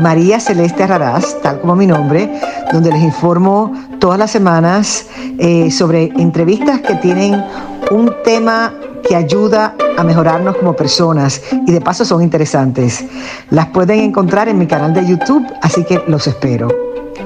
[0.00, 2.30] María Celeste Raraz, tal como mi nombre,
[2.72, 7.44] donde les informo todas las semanas eh, sobre entrevistas que tienen
[7.90, 8.74] un tema
[9.06, 13.04] que ayuda a mejorarnos como personas y de paso son interesantes.
[13.50, 16.68] Las pueden encontrar en mi canal de YouTube, así que los espero.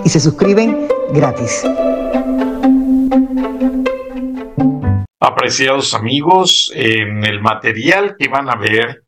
[0.04, 1.62] Y se suscriben gratis.
[5.20, 9.04] Apreciados amigos, en el material que van a ver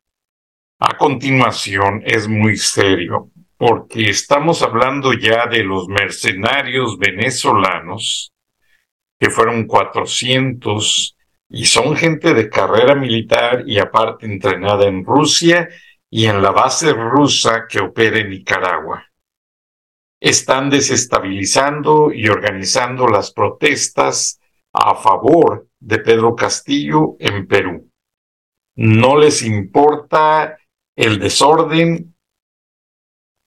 [0.79, 8.33] a continuación es muy serio porque estamos hablando ya de los mercenarios venezolanos,
[9.19, 11.17] que fueron 400
[11.50, 15.69] y son gente de carrera militar y aparte entrenada en Rusia
[16.09, 19.05] y en la base rusa que opera en Nicaragua.
[20.20, 24.41] Están desestabilizando y organizando las protestas
[24.72, 27.91] a favor de Pedro Castillo en Perú.
[28.77, 30.59] No les importa
[30.95, 32.15] el desorden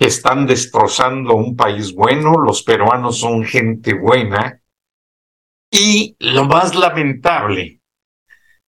[0.05, 4.61] están destrozando un país bueno, los peruanos son gente buena.
[5.71, 7.81] Y lo más lamentable,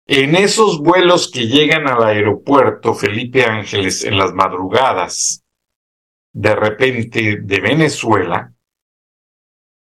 [0.05, 5.43] en esos vuelos que llegan al aeropuerto Felipe Ángeles en las madrugadas,
[6.33, 8.53] de repente de Venezuela,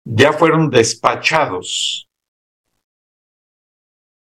[0.04, 2.08] ya fueron despachados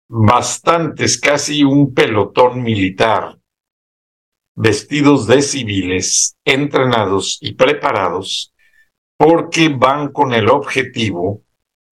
[0.07, 3.38] bastantes, casi un pelotón militar
[4.59, 8.53] vestidos de civiles, entrenados y preparados,
[9.17, 11.43] porque van con el objetivo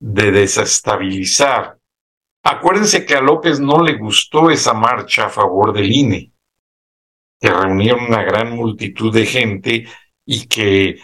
[0.01, 1.79] de desestabilizar.
[2.43, 6.33] Acuérdense que a López no le gustó esa marcha a favor del INE,
[7.39, 9.87] que reunieron una gran multitud de gente
[10.25, 10.99] y que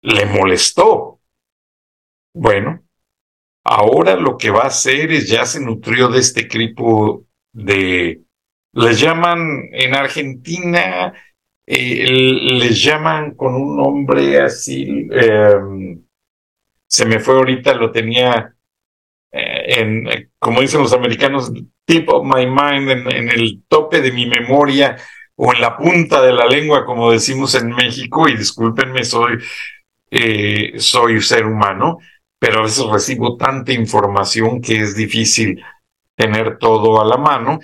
[0.00, 1.20] le molestó.
[2.34, 2.84] Bueno,
[3.64, 8.22] ahora lo que va a hacer es ya se nutrió de este tipo de
[8.72, 11.12] les llaman en Argentina,
[11.66, 16.02] eh, les llaman con un nombre así, em,
[16.86, 18.54] se me fue ahorita, lo tenía
[19.32, 21.52] eh, en, como dicen los americanos,
[21.86, 24.96] tip of my mind, en, el tope de mi memoria
[25.36, 29.38] o en la punta de la lengua, como decimos en México, y discúlpenme, soy,
[30.10, 31.98] eh, soy ser humano,
[32.38, 35.62] pero a veces recibo tanta información que es difícil
[36.14, 37.60] tener todo a la mano.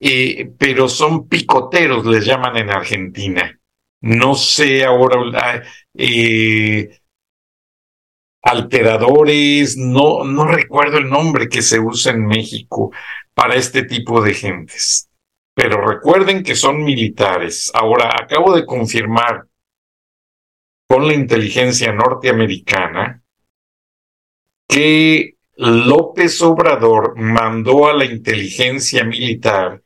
[0.00, 3.58] Eh, pero son picoteros, les llaman en Argentina.
[4.00, 5.64] No sé ahora,
[5.94, 7.00] eh,
[8.42, 12.92] alteradores, no, no recuerdo el nombre que se usa en México
[13.34, 15.08] para este tipo de gentes.
[15.54, 17.70] Pero recuerden que son militares.
[17.74, 19.46] Ahora, acabo de confirmar
[20.88, 23.22] con la inteligencia norteamericana
[24.68, 29.82] que López Obrador mandó a la inteligencia militar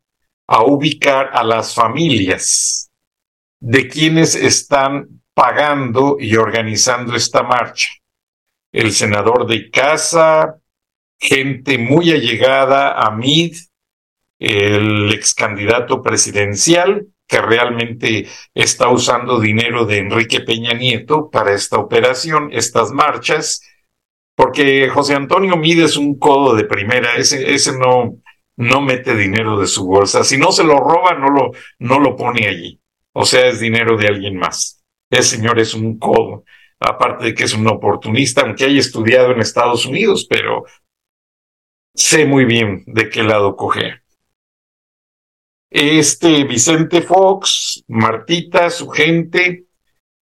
[0.53, 2.91] a ubicar a las familias
[3.59, 7.89] de quienes están pagando y organizando esta marcha.
[8.71, 10.59] El senador de casa,
[11.19, 13.57] gente muy allegada a Mid,
[14.39, 21.79] el ex candidato presidencial, que realmente está usando dinero de Enrique Peña Nieto para esta
[21.79, 23.63] operación, estas marchas,
[24.35, 28.19] porque José Antonio Mid es un codo de primera, ese, ese no,
[28.57, 30.25] no mete dinero de su bolsa.
[30.25, 32.81] Si no se lo roba, no lo, no lo pone allí.
[33.13, 34.83] O sea, es dinero de alguien más.
[35.11, 36.45] El señor es un codo,
[36.81, 40.65] aparte de que es un oportunista, aunque haya estudiado en Estados Unidos, pero
[41.95, 44.03] sé muy bien de qué lado coger.
[45.71, 49.67] Este Vicente Fox, Martita, su gente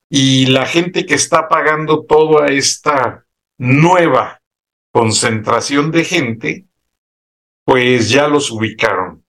[0.08, 3.26] y la gente que está pagando toda esta
[3.58, 4.40] nueva
[4.92, 6.66] concentración de gente,
[7.70, 9.24] pues ya los ubicaron.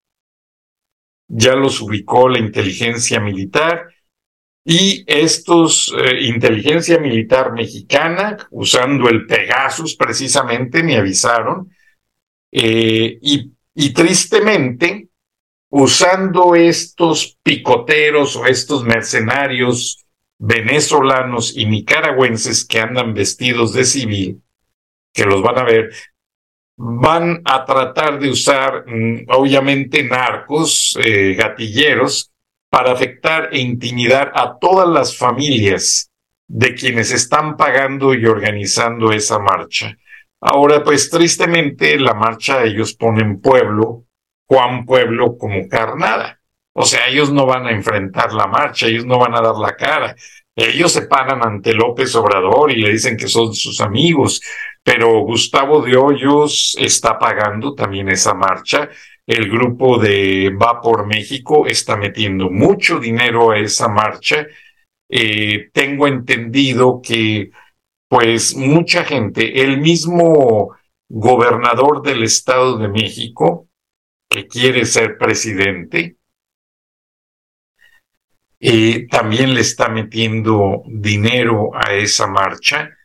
[1.28, 3.86] Ya los ubicó la inteligencia militar
[4.64, 11.70] y estos, eh, inteligencia militar mexicana, usando el Pegasus precisamente, me avisaron,
[12.50, 15.08] eh, y, y tristemente,
[15.70, 20.04] usando estos picoteros o estos mercenarios
[20.36, 24.42] venezolanos y nicaragüenses que andan vestidos de civil,
[25.12, 25.92] que los van a ver,
[26.84, 32.32] van a tratar de usar, mm, obviamente, narcos, eh, gatilleros,
[32.68, 36.10] para afectar e intimidar a todas las familias
[36.48, 39.96] de quienes están pagando y organizando esa marcha.
[40.40, 44.06] Ahora, pues tristemente, la marcha ellos ponen pueblo,
[44.46, 46.40] Juan Pueblo como carnada.
[46.72, 49.76] O sea, ellos no van a enfrentar la marcha, ellos no van a dar la
[49.76, 50.16] cara.
[50.56, 54.40] Ellos se paran ante López Obrador y le dicen que son sus amigos,
[54.82, 58.88] pero Gustavo de Hoyos está pagando también esa marcha.
[59.26, 64.46] El grupo de Va por México está metiendo mucho dinero a esa marcha
[65.14, 67.50] eh, tengo entendido que
[68.08, 70.74] pues mucha gente, el mismo
[71.06, 73.68] gobernador del Estado de México,
[74.30, 76.16] que quiere ser presidente,
[78.58, 82.96] eh, también le está metiendo dinero a esa marcha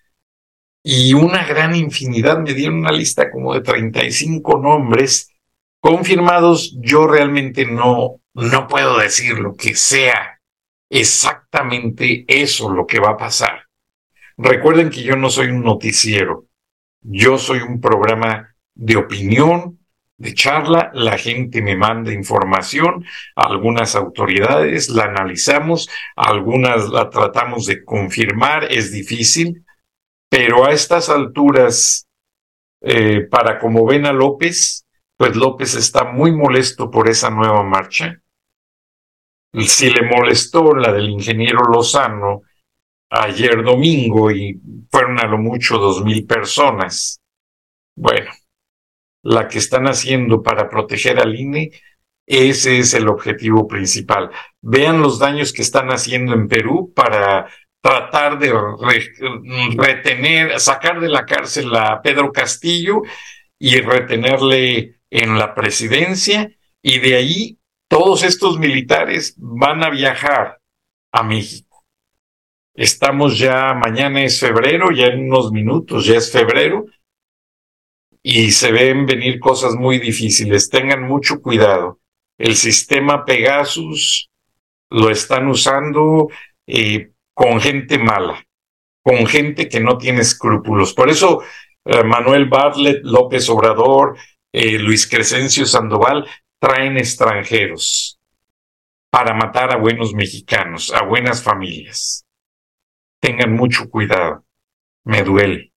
[0.90, 5.34] y una gran infinidad, me dieron una lista como de 35 nombres
[5.82, 6.78] confirmados.
[6.80, 10.40] Yo realmente no, no puedo decir lo que sea
[10.90, 13.64] exactamente eso lo que va a pasar.
[14.38, 16.46] Recuerden que yo no soy un noticiero,
[17.02, 19.80] yo soy un programa de opinión,
[20.16, 23.04] de charla, la gente me manda información,
[23.36, 29.66] algunas autoridades la analizamos, algunas la tratamos de confirmar, es difícil,
[30.30, 32.08] pero a estas alturas,
[32.82, 34.86] eh, para como ven a López,
[35.18, 38.22] pues López está muy molesto por esa nueva marcha
[39.66, 42.44] si le molestó la del ingeniero Lozano
[43.10, 44.60] ayer domingo y
[44.92, 47.22] fueron a lo mucho dos mil personas.
[47.96, 48.30] Bueno,
[49.24, 51.72] la que están haciendo para proteger al INE,
[52.26, 54.30] ese es el objetivo principal.
[54.62, 57.50] Vean los daños que están haciendo en Perú para
[57.88, 58.54] tratar de
[59.78, 63.04] retener, sacar de la cárcel a Pedro Castillo
[63.58, 66.52] y retenerle en la presidencia
[66.82, 70.60] y de ahí todos estos militares van a viajar
[71.14, 71.86] a México.
[72.76, 76.86] Estamos ya, mañana es febrero, ya en unos minutos ya es febrero,
[78.22, 80.70] y se ven venir cosas muy difíciles.
[80.70, 82.02] Tengan mucho cuidado.
[82.38, 84.30] El sistema Pegasus
[84.90, 86.28] lo están usando
[86.68, 88.44] eh, con gente mala,
[89.04, 90.96] con gente que no tiene escrúpulos.
[90.96, 91.44] Por eso
[91.86, 94.18] eh, Manuel Bartlett, López Obrador,
[94.52, 96.28] eh, Luis Crescencio Sandoval
[96.60, 98.20] traen extranjeros
[99.12, 102.26] para matar a buenos mexicanos, a buenas familias.
[103.22, 104.44] Tengan mucho cuidado.
[105.04, 105.72] Me duele,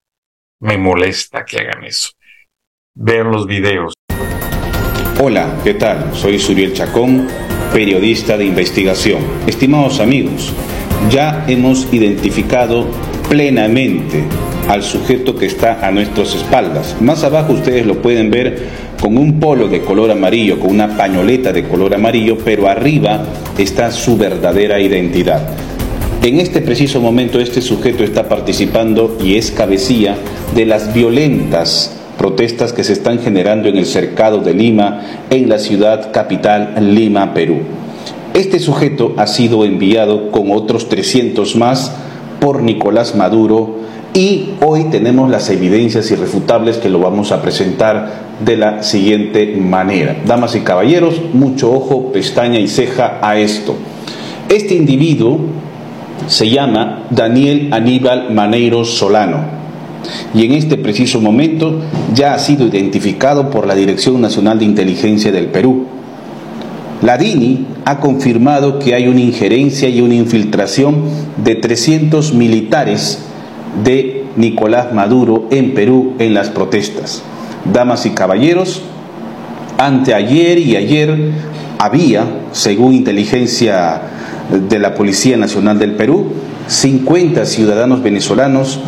[0.61, 2.13] me molesta que hagan eso.
[2.95, 3.93] Vean los videos.
[5.21, 6.15] Hola, ¿qué tal?
[6.15, 7.29] Soy Suriel Chacón,
[7.71, 9.23] periodista de investigación.
[9.47, 10.55] Estimados amigos,
[11.09, 12.87] ya hemos identificado
[13.29, 14.25] plenamente
[14.69, 16.97] al sujeto que está a nuestras espaldas.
[17.01, 21.53] Más abajo ustedes lo pueden ver con un polo de color amarillo, con una pañoleta
[21.53, 23.25] de color amarillo, pero arriba
[23.57, 25.41] está su verdadera identidad.
[26.23, 30.17] En este preciso momento este sujeto está participando y es cabecilla
[30.55, 35.01] de las violentas protestas que se están generando en el cercado de Lima,
[35.31, 37.80] en la ciudad capital Lima, Perú.
[38.35, 41.93] Este sujeto ha sido enviado con otros 300 más
[42.41, 43.77] por Nicolás Maduro
[44.15, 50.17] y hoy tenemos las evidencias irrefutables que lo vamos a presentar de la siguiente manera.
[50.27, 53.77] Damas y caballeros, mucho ojo, pestaña y ceja a esto.
[54.49, 55.41] Este individuo
[56.29, 59.61] se llama Daniel Aníbal Maneiro Solano
[60.35, 61.81] y en este preciso momento
[62.15, 65.87] ya ha sido identificado por la Dirección Nacional de Inteligencia del Perú.
[67.03, 71.05] La DINI ha confirmado que hay una injerencia y una infiltración
[71.43, 73.21] de 300 militares
[73.83, 77.23] de Nicolás Maduro en Perú en las protestas.
[77.73, 78.83] Damas y caballeros,
[79.79, 81.33] anteayer y ayer
[81.79, 84.03] había, según inteligencia
[84.69, 86.27] de la Policía Nacional del Perú,
[86.67, 88.79] 50 ciudadanos venezolanos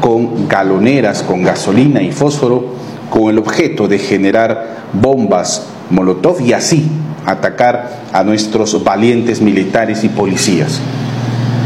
[0.00, 2.74] con galoneras con gasolina y fósforo
[3.10, 6.88] con el objeto de generar bombas Molotov y así
[7.26, 10.80] atacar a nuestros valientes militares y policías.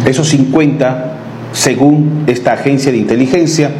[0.06, 1.18] Esos 50
[1.52, 3.70] según esta agencia de inteligencia,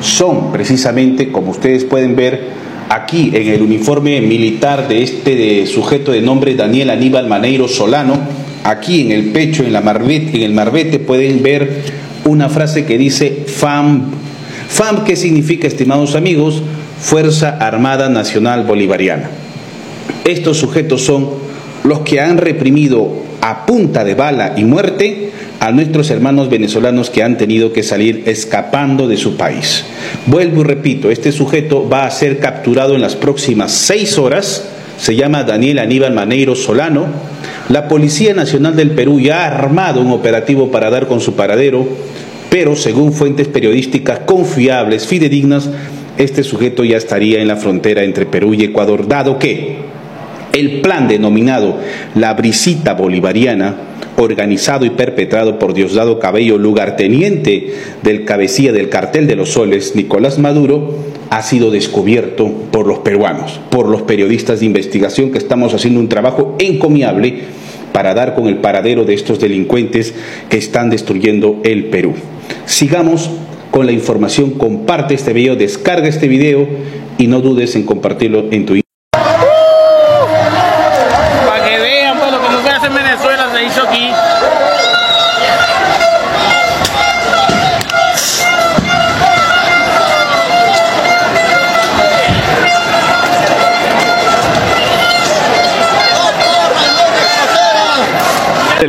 [0.00, 6.20] son precisamente, como ustedes pueden ver aquí en el uniforme militar de este sujeto de
[6.20, 8.18] nombre Daniel Aníbal Maneiro Solano,
[8.64, 11.82] aquí en el pecho, en, la marbete, en el marbete, pueden ver
[12.24, 14.10] una frase que dice FAM.
[14.68, 16.62] FAM, ¿qué significa, estimados amigos?
[17.00, 19.30] Fuerza Armada Nacional Bolivariana.
[20.26, 21.28] Estos sujetos son
[21.84, 25.30] los que han reprimido a punta de bala y muerte
[25.60, 29.84] a nuestros hermanos venezolanos que han tenido que salir escapando de su país.
[30.26, 34.68] Vuelvo y repito, este sujeto va a ser capturado en las próximas seis horas,
[34.98, 37.06] se llama Daniel Aníbal Maneiro Solano.
[37.68, 41.86] La Policía Nacional del Perú ya ha armado un operativo para dar con su paradero
[42.50, 45.68] pero según fuentes periodísticas confiables, fidedignas,
[46.16, 49.76] este sujeto ya estaría en la frontera entre Perú y Ecuador, dado que
[50.56, 51.78] el plan denominado
[52.14, 53.76] la brisita bolivariana,
[54.16, 60.38] organizado y perpetrado por Diosdado Cabello, lugarteniente del cabecilla del cartel de los soles, Nicolás
[60.38, 60.94] Maduro,
[61.28, 66.08] ha sido descubierto por los peruanos, por los periodistas de investigación que estamos haciendo un
[66.08, 67.40] trabajo encomiable
[67.92, 70.14] para dar con el paradero de estos delincuentes
[70.48, 72.14] que están destruyendo el Perú.
[72.64, 73.30] Sigamos
[73.70, 76.66] con la información, comparte este video, descarga este video
[77.18, 78.85] y no dudes en compartirlo en tu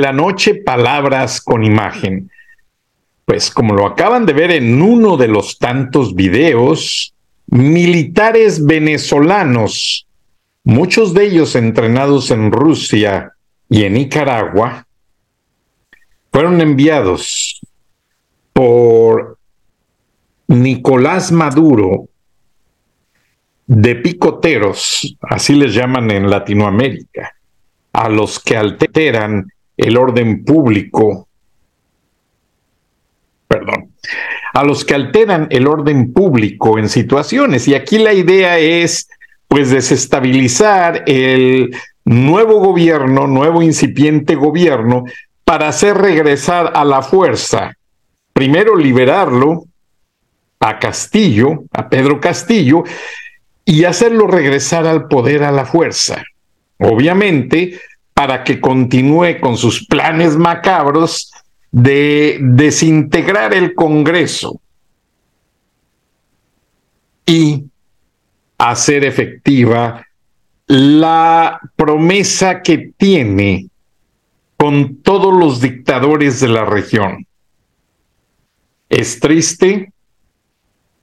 [0.07, 2.31] la noche, palabras con imagen.
[3.25, 7.13] Pues como lo acaban de ver en uno de los tantos videos,
[7.47, 10.07] militares venezolanos,
[10.63, 13.33] muchos de ellos entrenados en Rusia
[13.69, 14.87] y en Nicaragua,
[16.31, 17.59] fueron enviados
[18.53, 19.37] por
[20.47, 22.07] Nicolás Maduro
[23.65, 27.35] de picoteros, así les llaman en Latinoamérica,
[27.91, 31.27] a los que alteran el orden público,
[33.47, 33.91] perdón,
[34.53, 37.67] a los que alteran el orden público en situaciones.
[37.67, 39.07] Y aquí la idea es,
[39.47, 45.03] pues, desestabilizar el nuevo gobierno, nuevo incipiente gobierno,
[45.43, 47.73] para hacer regresar a la fuerza.
[48.33, 49.65] Primero liberarlo
[50.59, 52.83] a Castillo, a Pedro Castillo,
[53.63, 56.23] y hacerlo regresar al poder a la fuerza.
[56.79, 57.79] Obviamente,
[58.17, 61.31] para que continúe con sus planes macabros
[61.71, 64.59] de desintegrar el Congreso
[67.27, 67.65] y
[68.57, 70.03] hacer efectiva
[70.65, 73.69] la promesa que tiene
[74.57, 77.27] con todos los dictadores de la región.
[78.89, 79.93] Es triste,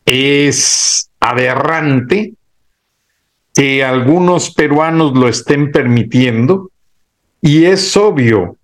[0.05, 2.35] es aberrante
[3.55, 6.73] que algunos peruanos lo estén permitiendo,
[7.45, 8.57] y es obvio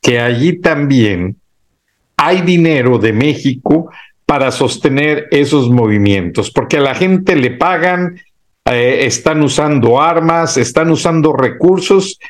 [0.00, 1.34] que allí también
[2.16, 3.90] hay dinero de México
[4.24, 8.20] para sostener esos movimientos, porque a la gente le pagan,
[8.66, 12.20] eh, están usando armas, están usando recursos.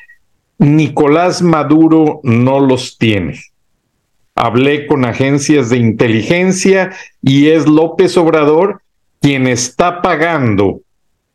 [0.57, 3.39] Nicolás Maduro no los tiene.
[4.35, 8.81] Hablé con agencias de inteligencia y es López Obrador
[9.21, 10.81] quien está pagando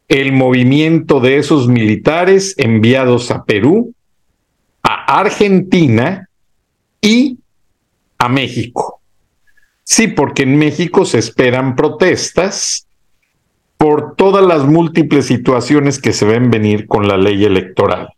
[0.07, 3.93] el movimiento de esos militares enviados a Perú,
[4.81, 6.29] a Argentina
[7.01, 7.37] y
[8.17, 9.01] a México.
[9.83, 12.87] Sí, porque en México se esperan protestas
[13.77, 18.09] por todas las múltiples situaciones que se ven venir con la ley electoral.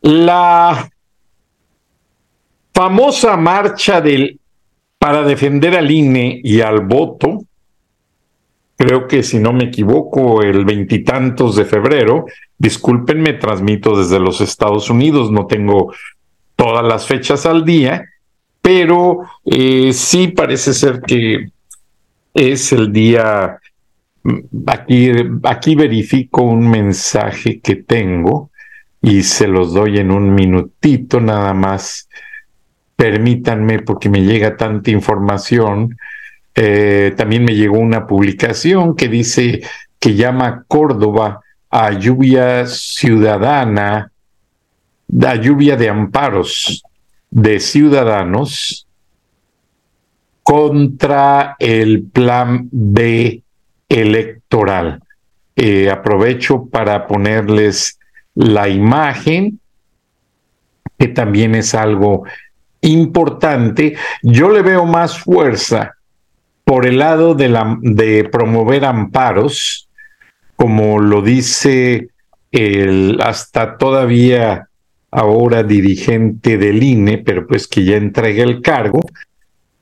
[0.00, 0.90] La
[2.72, 4.40] famosa marcha del
[4.98, 7.44] para defender al INE y al voto
[8.76, 12.26] creo que si no me equivoco, el veintitantos de febrero.
[12.58, 15.92] Discúlpenme, transmito desde los Estados Unidos, no tengo
[16.54, 18.04] todas las fechas al día,
[18.62, 21.50] pero eh, sí parece ser que
[22.34, 23.58] es el día.
[24.22, 25.10] Mm, aquí,
[25.42, 28.50] aquí verifico un mensaje que tengo
[29.00, 32.08] y se los doy en un minutito nada más.
[32.96, 35.96] Permítanme porque me llega tanta información
[36.58, 39.60] eh, también me llegó una publicación que dice
[39.98, 44.10] que llama Córdoba a lluvia ciudadana,
[45.22, 46.82] a lluvia de amparos
[47.30, 48.86] de ciudadanos
[50.42, 53.42] contra el plan B
[53.86, 55.02] electoral.
[55.56, 57.98] Eh, aprovecho para ponerles
[58.34, 59.60] la imagen,
[60.98, 62.24] que también es algo
[62.80, 63.96] importante.
[64.22, 65.95] Yo le veo más fuerza
[66.66, 69.88] por el lado de, la, de promover amparos,
[70.56, 72.08] como lo dice
[72.50, 74.68] el hasta todavía
[75.12, 79.00] ahora dirigente del INE, pero pues que ya entrega el cargo,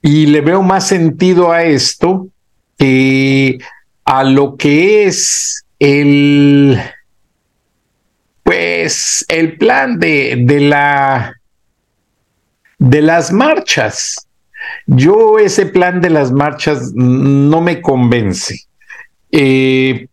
[0.02, 2.28] y le veo más sentido a esto
[2.76, 3.56] que
[4.04, 6.78] a lo que es el
[8.42, 11.40] pues el plan de, de la
[12.78, 14.23] de las marchas
[14.86, 18.66] yo ese plan de las marchas no me convence.
[19.30, 20.06] Eh,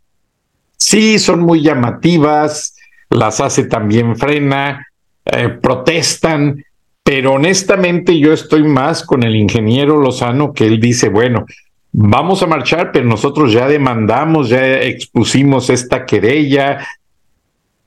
[0.78, 2.76] sí, son muy llamativas,
[3.10, 4.88] las hace también frena,
[5.26, 6.64] eh, protestan,
[7.04, 11.46] Pero honestamente yo estoy más con el ingeniero Lozano que él dice, bueno,
[11.92, 16.88] vamos a marchar, pero nosotros ya demandamos, ya expusimos esta querella,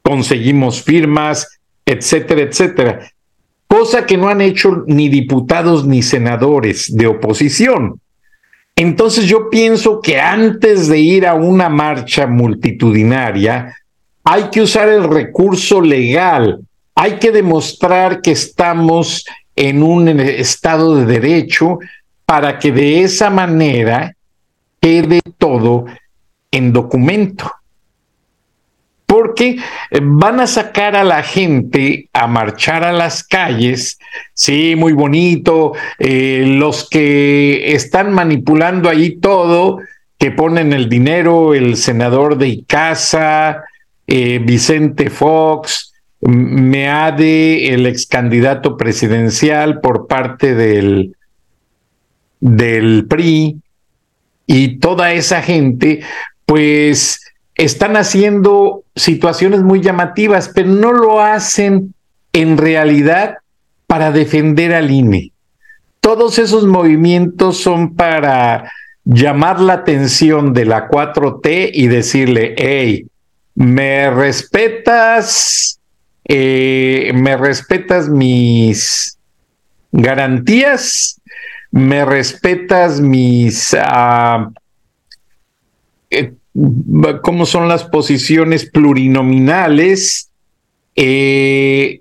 [0.02, 3.12] conseguimos firmas, etcétera, etcétera.
[3.66, 8.00] Cosa que no han hecho ni diputados ni senadores de oposición.
[8.76, 13.76] Entonces yo pienso que antes de ir a una marcha multitudinaria,
[14.24, 16.60] hay que usar el recurso legal,
[16.94, 21.78] hay que demostrar que estamos en un estado de derecho
[22.24, 24.16] para que de esa manera
[24.80, 25.84] quede todo
[26.50, 27.50] en documento.
[29.14, 29.58] Porque
[29.92, 33.96] eh, van a sacar a la gente a marchar a las calles,
[34.32, 39.78] sí, muy bonito, eh, los que están manipulando ahí todo,
[40.18, 43.62] que ponen el dinero, el senador de Icaza,
[44.08, 51.14] eh, Vicente Fox, Meade, el ex candidato presidencial por parte del,
[52.40, 53.60] del PRI
[54.48, 56.00] y toda esa gente,
[56.46, 57.23] pues
[57.54, 61.94] están haciendo situaciones muy llamativas, pero no lo hacen
[62.32, 63.38] en realidad
[63.86, 65.32] para defender al INE.
[66.00, 68.70] Todos esos movimientos son para
[69.04, 73.06] llamar la atención de la 4T y decirle, hey,
[73.54, 75.78] me respetas,
[76.24, 79.18] eh, me respetas mis
[79.92, 81.20] garantías,
[81.70, 84.50] me respetas mis, uh,
[87.22, 90.30] cómo son las posiciones plurinominales
[90.94, 92.00] eh,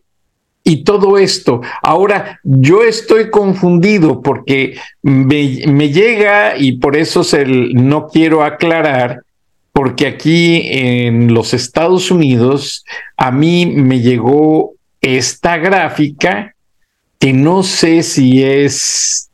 [0.64, 1.62] y todo esto.
[1.82, 9.24] Ahora, yo estoy confundido porque me, llega y por eso se, no quiero aclarar,
[9.72, 12.86] porque aquí en los Estados Unidos
[13.18, 16.56] a mí me llegó esta gráfica
[17.20, 19.30] que no sé si es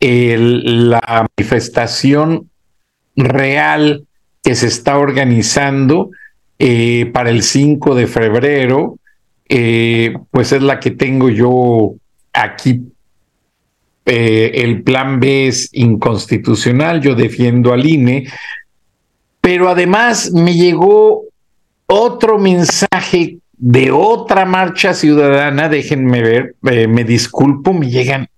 [0.00, 2.48] la manifestación
[3.16, 4.07] real
[4.48, 6.10] que se está organizando
[6.58, 8.98] eh, para el 5 de febrero,
[9.46, 11.96] eh, pues es la que tengo yo
[12.32, 12.80] aquí.
[14.06, 18.26] Eh, el plan B es inconstitucional, yo defiendo al INE,
[19.42, 21.24] pero además me llegó
[21.84, 28.30] otro mensaje de otra marcha ciudadana, déjenme ver, me disculpo, me llegan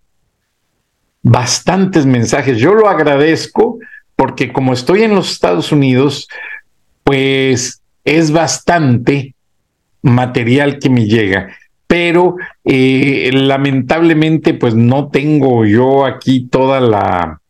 [1.23, 2.59] bastantes mensajes.
[2.59, 3.79] Yo lo agradezco
[4.21, 6.29] porque como estoy en los Estados Unidos,
[7.05, 9.35] pues es bastante
[10.03, 11.57] material que me llega.
[11.87, 17.41] Pero eh, lamentablemente, pues no tengo yo aquí toda la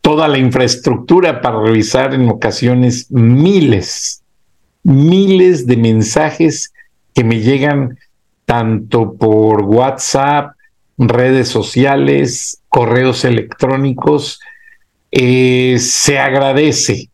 [0.00, 4.22] toda la infraestructura para revisar en ocasiones miles,
[4.82, 6.72] miles de mensajes
[7.12, 7.98] que me llegan
[8.46, 10.54] tanto por WhatsApp,
[10.96, 14.40] redes sociales, correos electrónicos,
[15.10, 17.10] eh, se agradece,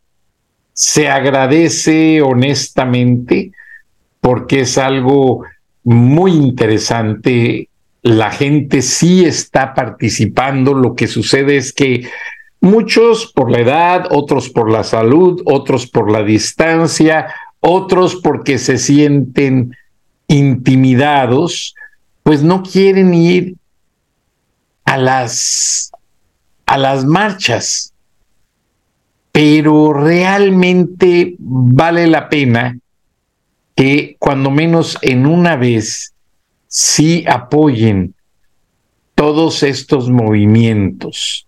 [0.73, 3.53] se agradece honestamente
[4.21, 5.45] porque es algo
[5.85, 7.69] muy interesante.
[8.03, 10.75] La gente sí está participando.
[10.75, 12.09] Lo que sucede es que
[12.61, 17.29] muchos por la edad, otros por la salud, otros por la distancia,
[17.61, 19.77] otros porque se sienten
[20.29, 21.75] intimidados,
[22.23, 23.55] pues no quieren ir
[24.85, 25.93] a las
[26.67, 27.93] a las marchas,
[29.33, 32.79] pero realmente vale la pena
[33.75, 36.15] que cuando menos en una vez
[36.67, 38.15] sí apoyen
[39.15, 41.47] todos estos movimientos,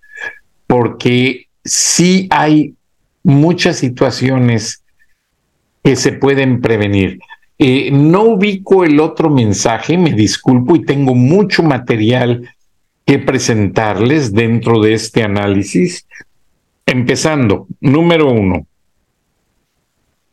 [0.66, 2.74] porque sí hay
[3.22, 4.82] muchas situaciones
[5.82, 7.18] que se pueden prevenir.
[7.58, 12.48] Eh, no ubico el otro mensaje, me disculpo y tengo mucho material
[13.08, 16.06] que presentarles dentro de este análisis.
[16.84, 18.66] Empezando, número uno,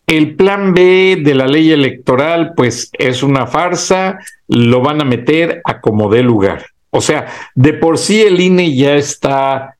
[0.05, 5.61] el plan B de la ley electoral, pues es una farsa, lo van a meter
[5.63, 6.65] a como dé lugar.
[6.89, 9.77] O sea, de por sí el INE ya está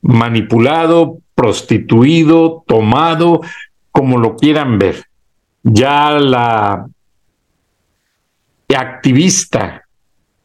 [0.00, 3.42] manipulado, prostituido, tomado,
[3.92, 5.04] como lo quieran ver.
[5.64, 6.86] Ya la
[8.74, 9.86] activista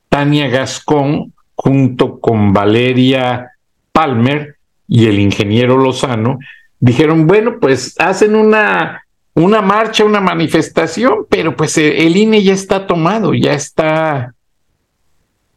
[0.09, 1.32] Tania Gascón
[1.63, 3.53] junto con Valeria
[3.93, 6.37] Palmer y el ingeniero Lozano,
[6.77, 12.51] dijeron, bueno, pues hacen una, una marcha, una manifestación, pero pues eh, el INE ya
[12.51, 14.33] está tomado, ya está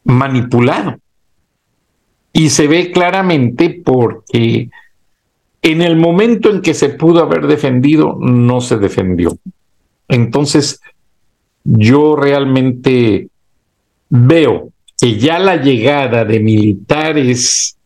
[0.04, 0.96] manipulado.
[2.32, 4.70] Y se ve claramente porque
[5.60, 9.36] en el momento en que se pudo haber defendido, no se defendió.
[10.06, 10.80] Entonces,
[11.64, 13.28] yo realmente
[14.08, 17.76] veo que ya la llegada de militares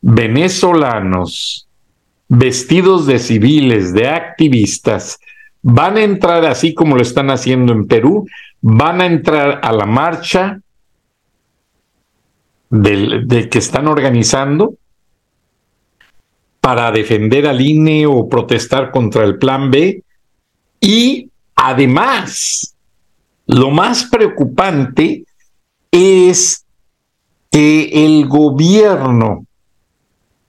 [0.00, 1.68] venezolanos
[2.28, 5.18] vestidos de civiles, de activistas,
[5.62, 8.26] van a entrar así como lo están haciendo en Perú,
[8.60, 10.60] van a entrar a la marcha
[12.70, 14.76] de que están organizando
[16.62, 20.02] para defender al INE o protestar contra el plan B.
[20.80, 22.76] Y además,
[23.46, 25.24] lo más preocupante
[25.92, 26.64] es
[27.50, 29.46] que el gobierno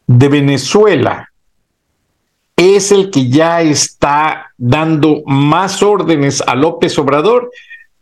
[0.07, 1.29] de Venezuela
[2.55, 7.51] es el que ya está dando más órdenes a López Obrador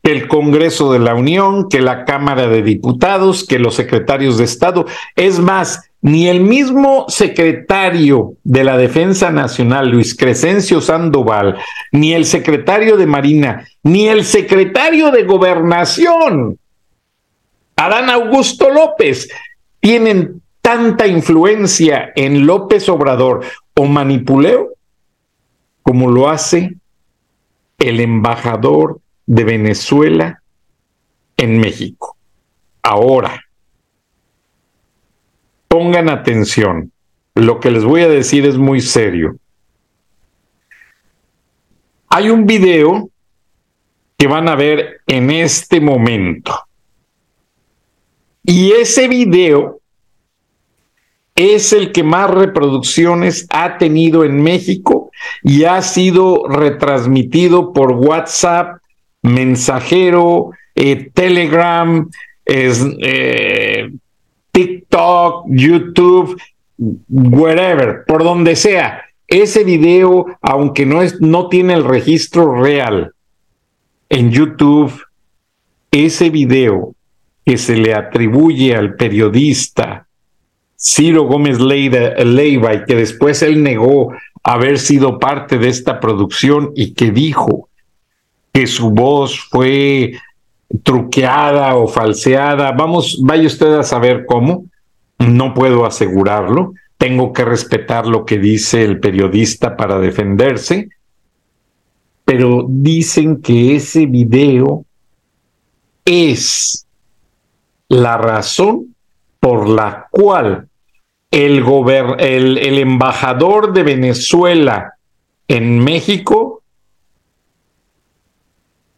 [0.03, 4.45] que el Congreso de la Unión, que la Cámara de Diputados, que los secretarios de
[4.45, 4.85] Estado.
[5.15, 11.57] Es más, ni el mismo secretario de la Defensa Nacional, Luis Crescencio Sandoval,
[11.91, 16.57] ni el secretario de Marina, ni el secretario de Gobernación,
[17.81, 19.27] Adán Augusto López,
[19.79, 23.43] tienen tanta influencia en López Obrador
[23.75, 24.75] o manipuleo
[25.81, 26.75] como lo hace
[27.79, 30.43] el embajador de Venezuela
[31.37, 32.15] en México.
[32.83, 33.41] Ahora,
[35.67, 36.91] pongan atención,
[37.33, 39.37] lo que les voy a decir es muy serio.
[42.09, 43.09] Hay un video
[44.19, 46.53] que van a ver en este momento.
[48.43, 49.79] Y ese video
[51.35, 55.11] es el que más reproducciones ha tenido en México
[55.43, 58.77] y ha sido retransmitido por WhatsApp,
[59.21, 62.09] mensajero, eh, Telegram,
[62.45, 63.91] eh,
[64.51, 66.41] TikTok, YouTube,
[67.09, 69.03] wherever, por donde sea.
[69.27, 73.13] Ese video, aunque no, es, no tiene el registro real
[74.09, 74.91] en YouTube,
[75.91, 76.93] ese video
[77.45, 80.07] que se le atribuye al periodista
[80.77, 86.93] Ciro Gómez Leiva y que después él negó haber sido parte de esta producción y
[86.93, 87.69] que dijo
[88.51, 90.13] que su voz fue
[90.83, 92.71] truqueada o falseada.
[92.71, 94.65] Vamos, vaya usted a saber cómo.
[95.19, 96.73] No puedo asegurarlo.
[96.97, 100.89] Tengo que respetar lo que dice el periodista para defenderse.
[102.25, 104.85] Pero dicen que ese video
[106.05, 106.87] es
[107.91, 108.95] la razón
[109.41, 110.69] por la cual
[111.29, 111.59] el,
[112.77, 114.93] embajador de Venezuela
[115.45, 116.63] en México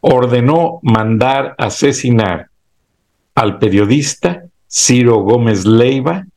[0.01, 2.49] ordenó mandar asesinar
[3.33, 6.27] al periodista Ciro Gómez Leiva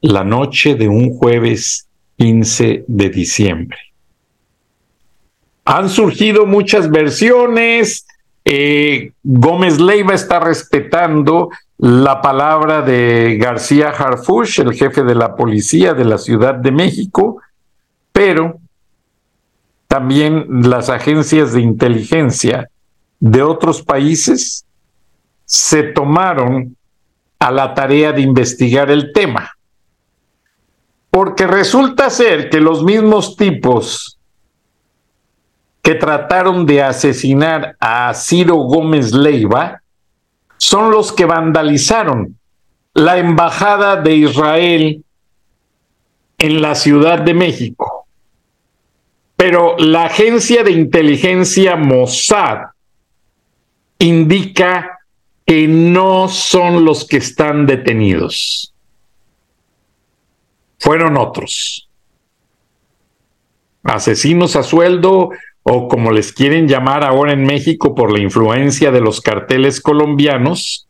[0.00, 3.78] la noche de un jueves 15 de diciembre.
[5.66, 8.06] Han surgido muchas versiones.
[8.44, 15.94] Eh, Gómez Leiva está respetando la palabra de García Harfush, el jefe de la policía
[15.94, 17.40] de la Ciudad de México,
[18.12, 18.58] pero
[19.88, 22.70] también las agencias de inteligencia
[23.18, 24.64] de otros países
[25.44, 26.76] se tomaron
[27.38, 29.50] a la tarea de investigar el tema.
[31.10, 34.19] Porque resulta ser que los mismos tipos
[35.82, 39.82] que trataron de asesinar a Ciro Gómez Leiva
[40.58, 42.38] son los que vandalizaron
[42.94, 45.04] la embajada de Israel
[46.38, 48.06] en la Ciudad de México.
[49.36, 52.58] Pero la agencia de inteligencia Mossad
[53.98, 54.98] indica
[55.46, 58.74] que no son los que están detenidos.
[60.78, 61.88] Fueron otros.
[63.82, 65.30] Asesinos a sueldo
[65.62, 70.88] o como les quieren llamar ahora en México por la influencia de los carteles colombianos,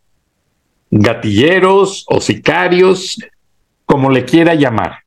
[0.90, 3.18] gatilleros o sicarios,
[3.86, 5.04] como le quiera llamar.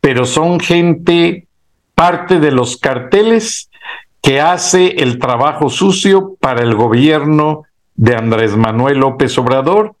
[0.00, 1.46] Pero son gente,
[1.94, 3.70] parte de los carteles
[4.20, 9.96] que hace el trabajo sucio para el gobierno de Andrés Manuel López Obrador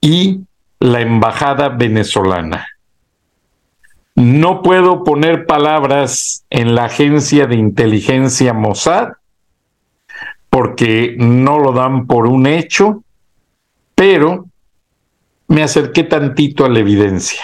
[0.00, 0.40] y
[0.78, 2.66] la embajada venezolana.
[4.14, 9.08] No puedo poner palabras en la agencia de inteligencia Mossad
[10.50, 13.02] porque no lo dan por un hecho,
[13.94, 14.46] pero
[15.48, 17.42] me acerqué tantito a la evidencia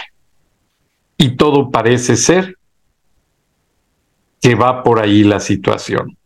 [1.17, 2.57] y todo parece ser
[4.41, 6.17] que va por ahí la situación.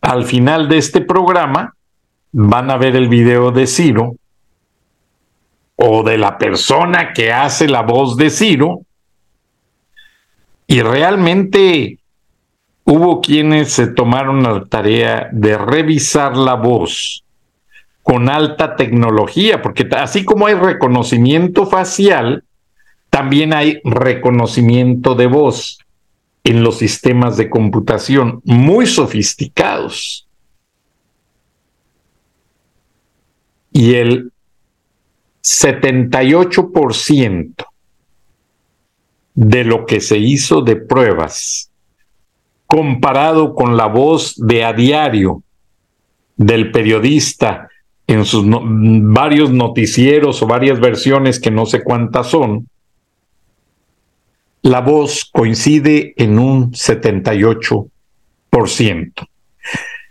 [0.00, 1.74] Al final de este programa
[2.32, 4.16] van a ver el video de Ciro
[5.76, 8.82] o de la persona que hace la voz de Ciro.
[10.66, 11.98] Y realmente
[12.84, 17.24] hubo quienes se tomaron la tarea de revisar la voz
[18.02, 22.44] con alta tecnología, porque así como hay reconocimiento facial,
[23.08, 25.78] también hay reconocimiento de voz
[26.44, 30.28] en los sistemas de computación muy sofisticados.
[33.72, 34.33] Y el
[35.44, 37.66] 78%
[39.34, 41.70] de lo que se hizo de pruebas
[42.66, 45.42] comparado con la voz de a diario
[46.36, 47.68] del periodista
[48.06, 52.66] en sus varios noticieros o varias versiones que no sé cuántas son,
[54.62, 59.28] la voz coincide en un 78%.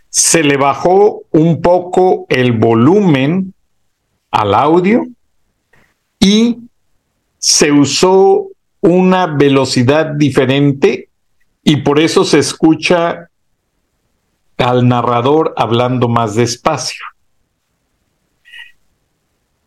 [0.08, 3.52] Se le bajó un poco el volumen
[4.30, 5.08] al audio
[6.24, 6.56] y
[7.36, 8.48] se usó
[8.80, 11.10] una velocidad diferente
[11.62, 13.28] y por eso se escucha
[14.56, 17.04] al narrador hablando más despacio.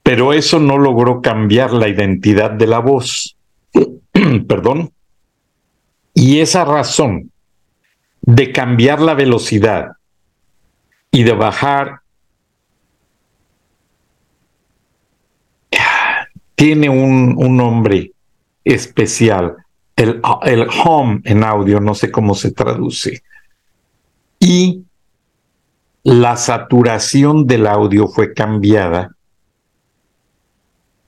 [0.02, 3.38] Pero eso no logró cambiar la identidad de la voz.
[4.48, 4.92] Perdón.
[6.16, 7.32] Y esa razón
[8.22, 9.92] de cambiar la velocidad
[11.12, 12.00] y de bajar
[16.58, 18.14] tiene un, un nombre
[18.64, 19.56] especial.
[19.96, 23.22] El, el home en audio, no sé cómo se traduce.
[24.40, 24.84] Y
[26.02, 29.12] la saturación del audio fue cambiada.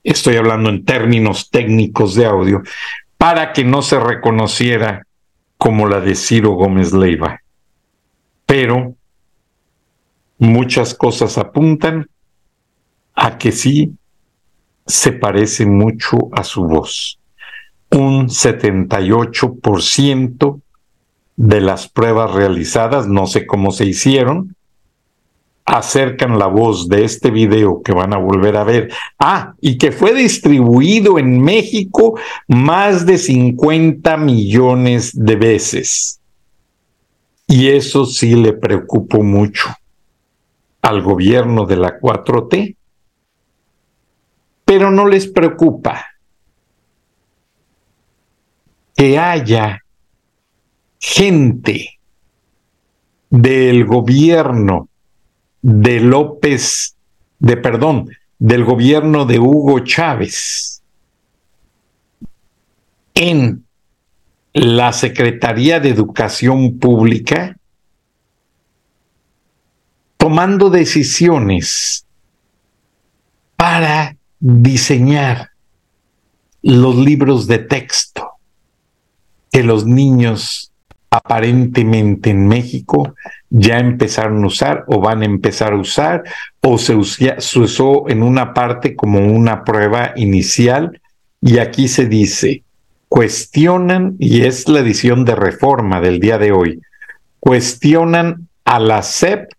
[0.04, 2.62] Estoy hablando en términos técnicos de audio,
[3.18, 5.04] para que no se reconociera
[5.58, 7.42] como la de Ciro Gómez Leiva.
[8.46, 8.94] Pero
[10.38, 12.08] muchas cosas apuntan
[13.16, 13.96] a que sí
[14.90, 17.20] se parece mucho a su voz.
[17.92, 20.62] Un 78%
[21.38, 24.56] de las pruebas realizadas, no sé cómo se hicieron,
[25.64, 28.92] acercan la voz de este video que van a volver a ver.
[29.20, 36.20] Ah, y que fue distribuido en México más de 50 millones de veces.
[37.46, 39.70] Y eso sí le preocupó mucho
[40.82, 42.76] al gobierno de la 4T
[44.70, 46.06] pero no les preocupa
[48.96, 49.84] que haya
[51.00, 52.00] gente
[53.32, 54.88] del gobierno
[55.64, 56.96] de López,
[57.40, 60.84] de perdón, del gobierno de Hugo Chávez
[63.16, 63.66] en
[64.54, 67.58] la Secretaría de Educación Pública
[70.18, 72.06] tomando decisiones
[73.56, 75.50] para diseñar
[76.62, 78.32] los libros de texto
[79.52, 80.72] que los niños
[81.10, 83.16] aparentemente en México
[83.50, 86.24] ya empezaron a usar o van a empezar a usar
[86.62, 91.02] o se, usó en una parte como una prueba inicial
[91.42, 92.64] y aquí se dice,
[93.08, 96.82] cuestionan, y es la edición de reforma del día de hoy,
[97.40, 99.50] cuestionan a la SEP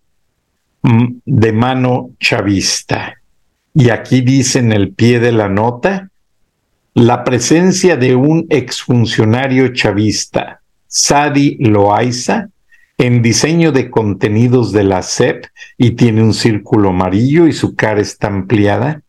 [0.82, 3.19] mm, de mano chavista
[3.74, 6.10] y aquí dice en el pie de la nota,
[6.94, 12.48] la presencia de un exfuncionario chavista, Sadi Loaiza,
[12.98, 15.46] en diseño de contenidos de la SEP
[15.78, 19.02] y tiene un círculo amarillo y su cara está ampliada,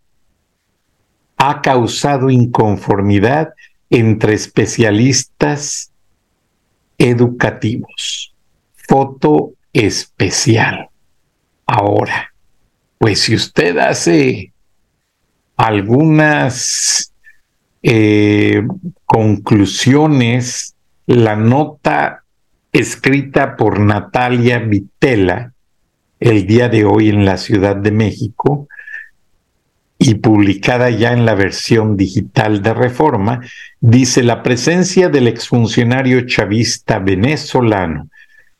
[1.38, 3.54] ha causado inconformidad
[3.90, 5.92] entre especialistas
[6.98, 8.34] educativos.
[8.88, 10.90] Foto especial.
[11.66, 12.32] Ahora,
[12.98, 14.51] pues si usted hace
[15.62, 17.14] algunas
[17.84, 18.64] eh,
[19.06, 22.24] conclusiones, la nota
[22.72, 25.54] escrita por Natalia Vitela
[26.20, 28.68] el día de hoy en la Ciudad de México
[30.00, 33.42] y publicada ya en la versión digital de Reforma,
[33.80, 38.10] dice la presencia del exfuncionario chavista venezolano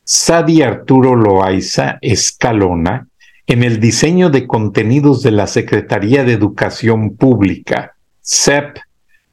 [0.04, 3.08] Sadi Arturo Loaiza Escalona
[3.52, 8.78] en el diseño de contenidos de la Secretaría de Educación Pública, SEP,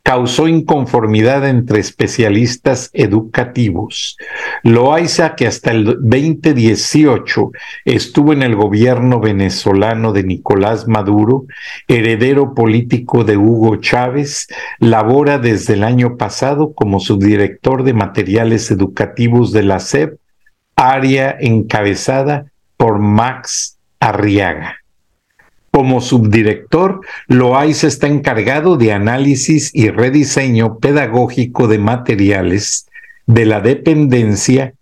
[0.02, 4.16] causó inconformidad entre especialistas educativos.
[4.64, 7.52] Loaiza, que hasta el 2018
[7.84, 11.44] estuvo en el gobierno venezolano de Nicolás Maduro,
[11.86, 14.48] heredero político de Hugo Chávez,
[14.80, 20.18] labora desde el año pasado como subdirector de materiales educativos de la SEP,
[20.74, 24.76] área encabezada por Max Arriaga.
[25.70, 32.88] Como subdirector, Loaiza está encargado de análisis y rediseño pedagógico de materiales
[33.26, 34.74] de la dependencia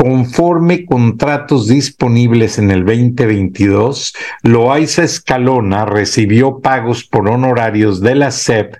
[0.00, 8.76] Conforme contratos disponibles en el 2022, Loaiza Escalona recibió pagos por honorarios de la SEP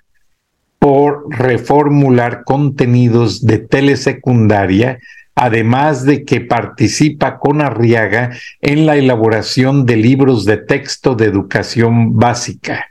[0.78, 4.98] por reformular contenidos de telesecundaria,
[5.40, 12.14] además de que participa con Arriaga en la elaboración de libros de texto de educación
[12.18, 12.90] básica.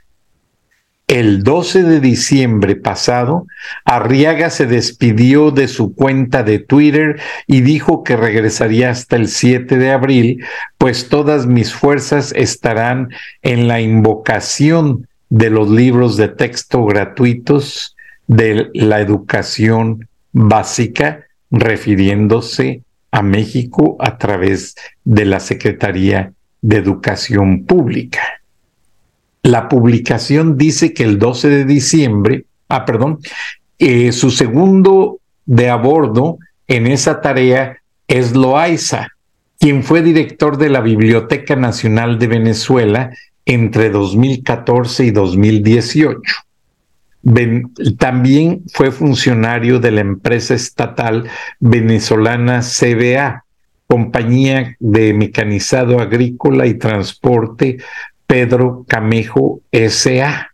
[1.06, 3.46] El 12 de diciembre pasado,
[3.84, 9.78] Arriaga se despidió de su cuenta de Twitter y dijo que regresaría hasta el 7
[9.78, 10.44] de abril,
[10.76, 13.10] pues todas mis fuerzas estarán
[13.42, 17.94] en la invocación de los libros de texto gratuitos
[18.26, 26.32] de la educación básica, refiriéndose a México a través de la Secretaría
[26.62, 28.20] de Educación Pública.
[29.42, 33.18] La publicación dice que el 12 de diciembre, ah, perdón,
[33.78, 39.08] eh, su segundo de a bordo en esa tarea es Loaiza,
[39.58, 43.10] quien fue director de la Biblioteca Nacional de Venezuela
[43.44, 46.20] entre 2014 y 2018.
[47.98, 51.28] También fue funcionario de la empresa estatal
[51.58, 53.44] venezolana CBA,
[53.86, 57.78] Compañía de Mecanizado Agrícola y Transporte
[58.26, 60.50] Pedro Camejo S.A.,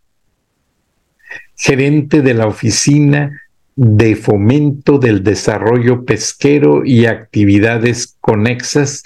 [1.55, 3.41] gerente de la Oficina
[3.75, 9.03] de Fomento del Desarrollo Pesquero y Actividades Conexas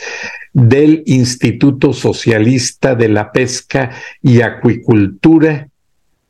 [0.54, 5.68] del Instituto Socialista de la Pesca y Acuicultura,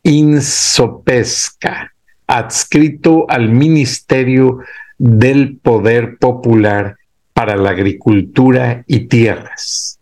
[0.03, 1.93] INSOPESCA,
[2.27, 4.59] adscrito al Ministerio
[4.97, 6.97] del Poder Popular
[7.33, 9.99] para la Agricultura y Tierras.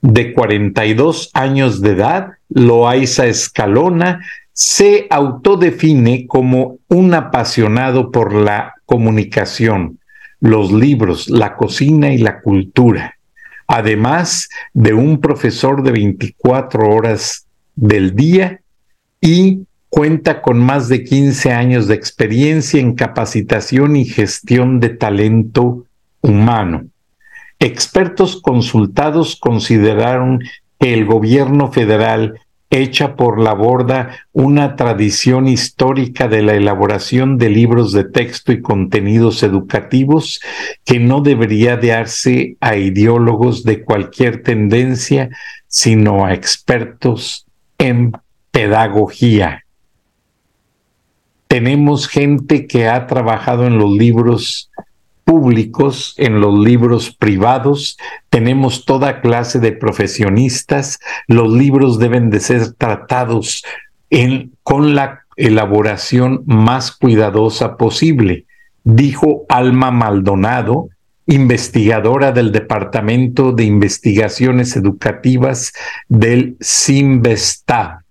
[0.00, 9.98] De 42 años de edad, Loaiza Escalona, se autodefine como un apasionado por la comunicación,
[10.40, 13.16] los libros, la cocina y la cultura,
[13.66, 18.60] además de un profesor de 24 horas del día
[19.24, 25.86] y cuenta con más de 15 años de experiencia en capacitación y gestión de talento
[26.20, 26.84] humano.
[27.58, 30.40] Expertos consultados consideraron
[30.78, 37.48] que el gobierno federal echa por la borda una tradición histórica de la elaboración de
[37.48, 40.42] libros de texto y contenidos educativos
[40.84, 45.30] que no debería darse a ideólogos de cualquier tendencia,
[45.66, 47.46] sino a expertos
[47.78, 48.12] en
[48.54, 49.64] pedagogía.
[51.48, 54.70] Tenemos gente que ha trabajado en los libros
[55.24, 57.98] públicos, en los libros privados,
[58.30, 63.64] tenemos toda clase de profesionistas, los libros deben de ser tratados
[64.10, 68.44] en, con la elaboración más cuidadosa posible,
[68.84, 70.90] dijo Alma Maldonado,
[71.26, 75.72] investigadora del Departamento de Investigaciones Educativas
[76.08, 78.03] del CIMBESTA.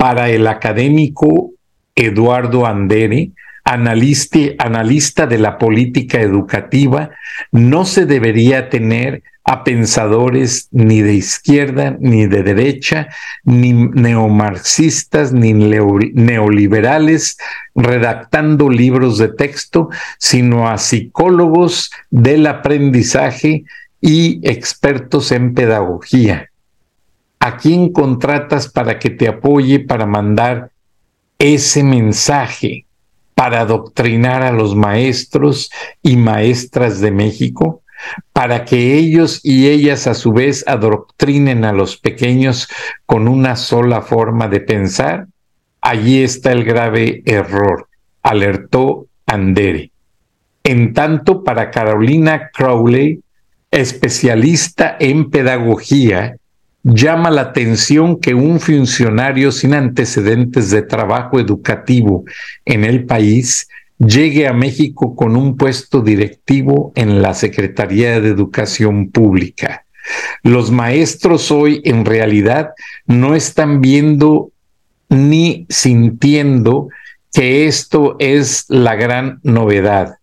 [0.00, 1.50] Para el académico
[1.94, 3.32] Eduardo Andere,
[3.64, 7.10] analista de la política educativa,
[7.52, 13.08] no se debería tener a pensadores ni de izquierda, ni de derecha,
[13.44, 17.36] ni neomarxistas, ni neoliberales
[17.74, 23.64] redactando libros de texto, sino a psicólogos del aprendizaje
[24.00, 26.49] y expertos en pedagogía.
[27.40, 30.70] ¿A quién contratas para que te apoye para mandar
[31.38, 32.86] ese mensaje?
[33.40, 35.70] para adoctrinar a los maestros
[36.02, 37.80] y maestras de México,
[38.34, 42.68] para que ellos y ellas a su vez adoctrinen a los pequeños
[43.06, 45.26] con una sola forma de pensar,
[45.80, 47.88] allí está el grave error,
[48.22, 49.90] alertó Andere.
[50.62, 53.22] En tanto, para Carolina Crowley,
[53.70, 56.36] especialista en pedagogía,
[56.82, 62.24] llama la atención que un funcionario sin antecedentes de trabajo educativo
[62.64, 63.68] en el país
[63.98, 69.84] llegue a México con un puesto directivo en la Secretaría de Educación Pública.
[70.42, 72.70] Los maestros hoy en realidad
[73.06, 74.50] no están viendo
[75.10, 76.88] ni sintiendo
[77.32, 80.19] que esto es la gran novedad.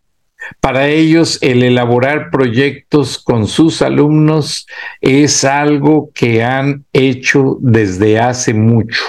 [0.60, 4.68] Para ellos, el elaborar proyectos con sus alumnos
[5.02, 9.04] es algo que han hecho desde hace mucho.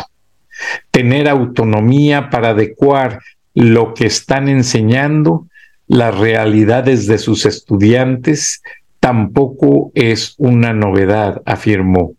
[0.91, 3.20] Tener autonomía para adecuar
[3.55, 5.47] lo que están enseñando,
[5.86, 8.62] las realidades de sus estudiantes,
[9.01, 12.14] tampoco es una novedad, afirmó.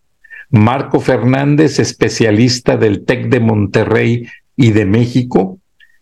[0.50, 5.60] Marco Fernández, especialista del TEC de Monterrey y de México,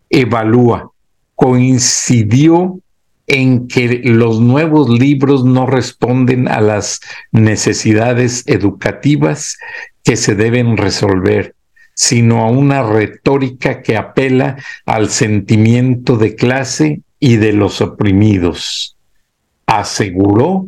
[0.09, 0.91] evalúa,
[1.35, 2.79] coincidió
[3.27, 7.01] en que los nuevos libros no responden a las
[7.31, 9.57] necesidades educativas
[10.03, 11.53] que se deben resolver,
[11.93, 14.55] sino a una retórica que apela
[14.85, 18.95] al sentimiento de clase y de los oprimidos.
[19.65, 20.67] Aseguró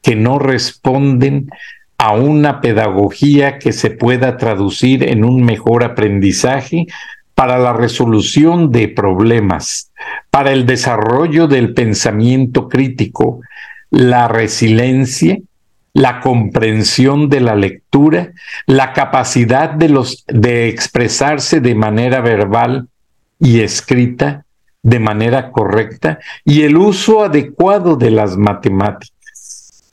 [0.00, 1.50] que no responden
[1.98, 6.86] a una pedagogía que se pueda traducir en un mejor aprendizaje
[7.38, 9.92] para la resolución de problemas,
[10.28, 13.42] para el desarrollo del pensamiento crítico,
[13.90, 15.38] la resiliencia,
[15.92, 18.32] la comprensión de la lectura,
[18.66, 22.88] la capacidad de los de expresarse de manera verbal
[23.38, 24.44] y escrita
[24.82, 29.84] de manera correcta y el uso adecuado de las matemáticas.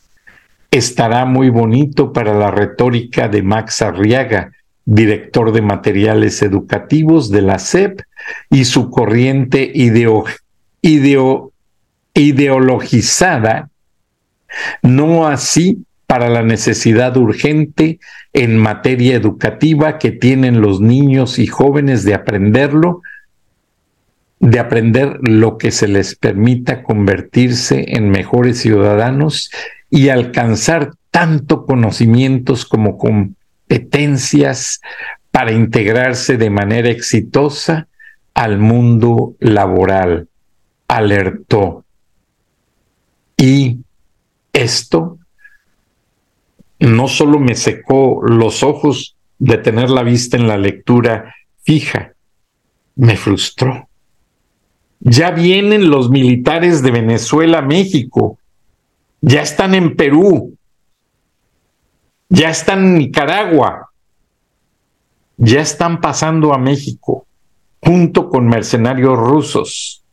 [0.72, 4.52] Estará muy bonito para la retórica de Max Arriaga,
[4.86, 8.02] director de materiales educativos de la SEP,
[8.50, 9.72] y su corriente
[10.82, 13.70] ideologizada,
[14.82, 18.00] no así para la necesidad urgente
[18.34, 23.02] en materia educativa que tienen los niños y jóvenes de aprenderlo,
[24.40, 29.50] de aprender lo que se les permita convertirse en mejores ciudadanos
[29.90, 32.98] y alcanzar tanto conocimientos como
[33.68, 34.82] competencias
[35.32, 37.88] para integrarse de manera exitosa
[38.34, 40.28] al mundo laboral,
[40.88, 41.84] alertó.
[43.38, 43.80] Y
[44.54, 45.18] esto
[46.80, 52.14] no solo me secó los ojos de tener la vista en la lectura fija,
[52.96, 53.90] me frustró.
[55.00, 58.40] Ya vienen los militares de Venezuela a México
[59.28, 60.56] ya están en Perú,
[62.30, 63.90] ya están en Nicaragua,
[65.38, 67.26] ya están pasando a México
[67.82, 70.04] junto con mercenarios rusos.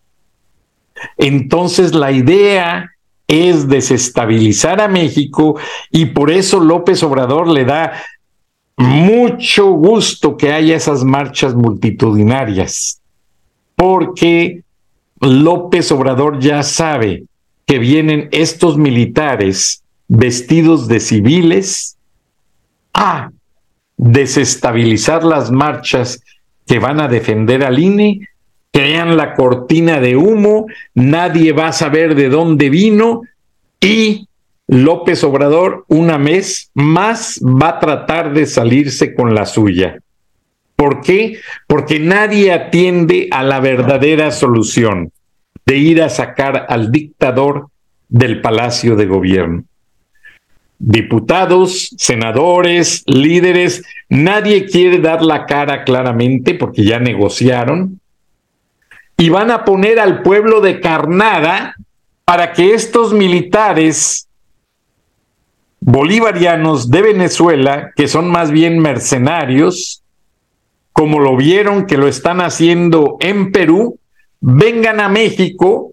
[1.16, 2.90] Entonces la idea
[3.26, 5.58] es desestabilizar a México
[5.90, 7.92] y por eso López Obrador le da
[8.76, 13.00] mucho gusto que haya esas marchas multitudinarias,
[13.76, 14.62] porque
[15.20, 17.24] López Obrador ya sabe
[17.64, 21.96] que vienen estos militares vestidos de civiles
[23.96, 26.22] desestabilizar las marchas
[26.66, 28.28] que van a defender al INE,
[28.72, 33.22] crean la cortina de humo, nadie va a saber de dónde vino
[33.80, 34.26] y
[34.66, 39.98] López Obrador una vez más va a tratar de salirse con la suya.
[40.76, 41.38] ¿Por qué?
[41.66, 45.12] Porque nadie atiende a la verdadera solución
[45.66, 47.68] de ir a sacar al dictador
[48.08, 49.64] del Palacio de Gobierno.
[50.84, 58.00] Diputados, senadores, líderes, nadie quiere dar la cara claramente porque ya negociaron
[59.16, 61.76] y van a poner al pueblo de carnada
[62.24, 64.26] para que estos militares
[65.78, 70.02] bolivarianos de Venezuela, que son más bien mercenarios,
[70.92, 74.00] como lo vieron que lo están haciendo en Perú,
[74.40, 75.92] vengan a México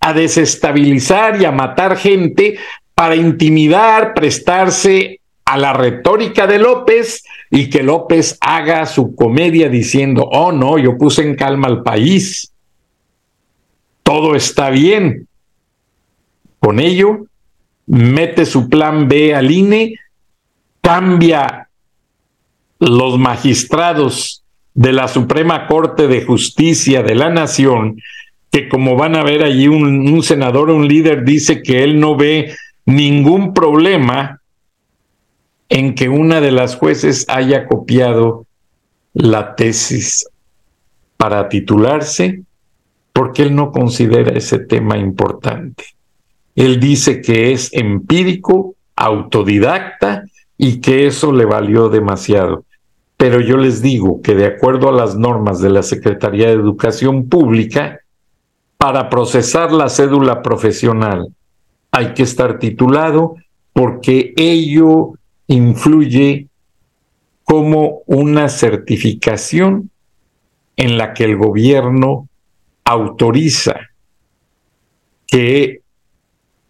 [0.00, 2.58] a desestabilizar y a matar gente
[3.02, 10.28] para intimidar, prestarse a la retórica de López y que López haga su comedia diciendo,
[10.30, 12.52] oh no, yo puse en calma al país,
[14.04, 15.26] todo está bien.
[16.60, 17.26] Con ello,
[17.86, 19.96] mete su plan B al INE,
[20.80, 21.68] cambia
[22.78, 24.44] los magistrados
[24.74, 27.96] de la Suprema Corte de Justicia de la Nación,
[28.52, 32.54] que como van a ver allí un, senador, un líder dice que él no ve
[32.86, 34.40] ningún problema
[35.68, 38.46] en que una de las jueces haya copiado
[39.14, 40.26] la tesis
[41.16, 42.42] para titularse,
[43.12, 45.84] porque él no considera ese tema importante.
[46.54, 50.24] Él dice que es empírico, autodidacta
[50.58, 52.64] y que eso le valió demasiado
[53.22, 57.28] pero yo les digo que de acuerdo a las normas de la Secretaría de Educación
[57.28, 58.00] Pública,
[58.76, 61.28] para procesar la cédula profesional
[61.92, 63.36] hay que estar titulado
[63.72, 65.12] porque ello
[65.46, 66.48] influye
[67.44, 69.90] como una certificación
[70.76, 72.28] en la que el gobierno
[72.84, 73.76] autoriza
[75.26, 75.82] que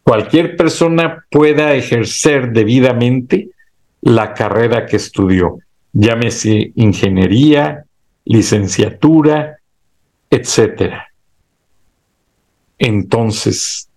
[0.02, 3.48] cualquier persona pueda ejercer debidamente
[4.02, 5.58] la carrera que estudió
[5.92, 7.84] llámese ingeniería,
[8.24, 9.58] licenciatura,
[10.30, 11.08] etcétera.
[12.78, 13.88] Entonces,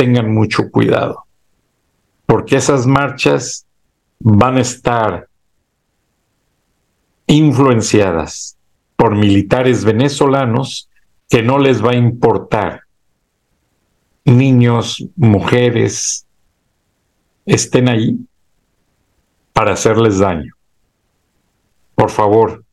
[0.00, 1.26] tengan mucho cuidado,
[2.24, 3.66] porque esas marchas
[4.18, 5.28] van a estar
[7.26, 8.56] influenciadas
[8.96, 10.88] por militares venezolanos
[11.28, 12.84] que no les va a importar
[14.24, 16.26] niños, mujeres,
[17.44, 18.16] estén ahí
[19.52, 20.54] para hacerles daño.
[21.94, 22.64] Por favor,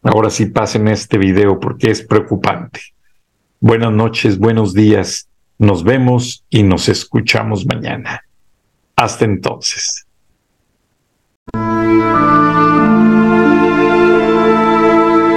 [0.00, 2.80] ahora sí pasen este video porque es preocupante.
[3.58, 5.28] Buenas noches, buenos días.
[5.62, 8.24] Nos vemos y nos escuchamos mañana.
[8.96, 10.04] Hasta entonces.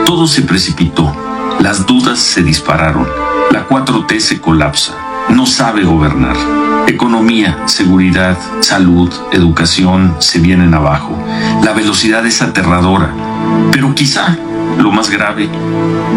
[0.03, 1.15] Todo se precipitó,
[1.59, 3.07] las dudas se dispararon,
[3.51, 4.95] la 4T se colapsa,
[5.29, 6.35] no sabe gobernar.
[6.87, 11.15] Economía, seguridad, salud, educación se vienen abajo.
[11.63, 13.13] La velocidad es aterradora,
[13.71, 14.35] pero quizá
[14.77, 15.49] lo más grave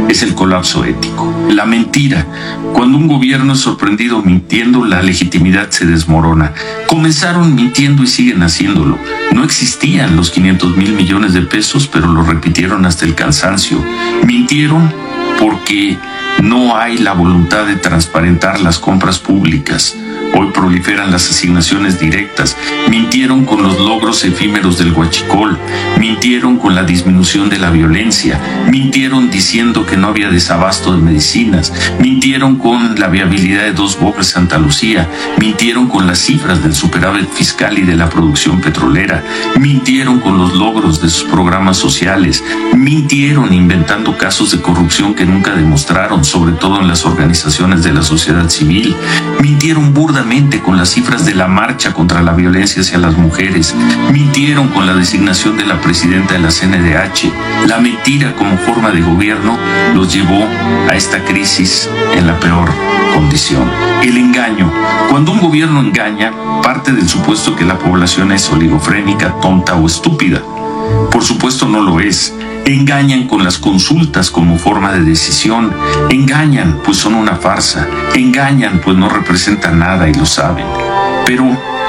[0.08, 2.26] es el colapso ético, la mentira.
[2.72, 6.52] Cuando un gobierno es sorprendido mintiendo, la legitimidad se desmorona.
[6.86, 8.98] Comenzaron mintiendo y siguen haciéndolo.
[9.32, 13.78] No existían los 500 mil millones de pesos, pero lo repitieron hasta el cansancio.
[14.26, 14.92] Mintieron
[15.38, 15.96] porque
[16.42, 19.96] no hay la voluntad de transparentar las compras públicas.
[20.34, 22.56] Hoy proliferan las asignaciones directas.
[22.90, 25.58] Mintieron con los logros efímeros del huachicol.
[25.98, 28.38] Mintieron con la disminución de la violencia.
[28.70, 31.72] Mintieron diciendo que no había desabasto de medicinas.
[31.98, 35.08] Mintieron con la viabilidad de dos bocas Santa Lucía.
[35.38, 39.24] Mintieron con las cifras del superávit fiscal y de la producción petrolera.
[39.58, 42.44] Mintieron con los logros de sus programas sociales.
[42.76, 48.02] Mintieron inventando casos de corrupción que nunca demostraron, sobre todo en las organizaciones de la
[48.02, 48.94] sociedad civil.
[49.40, 50.24] Mintieron burda
[50.64, 53.74] con las cifras de la marcha contra la violencia hacia las mujeres,
[54.12, 57.66] mintieron con la designación de la presidenta de la CNDH.
[57.66, 59.56] La mentira como forma de gobierno
[59.94, 60.46] los llevó
[60.90, 62.70] a esta crisis en la peor
[63.14, 63.70] condición.
[64.02, 64.70] El engaño.
[65.10, 70.42] Cuando un gobierno engaña, parte del supuesto que la población es oligofrénica, tonta o estúpida.
[71.10, 72.34] Por supuesto no lo es
[72.74, 75.72] engañan con las consultas como forma de decisión,
[76.10, 80.66] engañan pues son una farsa, engañan pues no representan nada y lo saben.
[81.24, 81.44] Pero